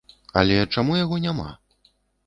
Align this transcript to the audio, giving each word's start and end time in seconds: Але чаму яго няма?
Але 0.41 0.57
чаму 0.77 0.97
яго 1.03 1.23
няма? 1.29 1.49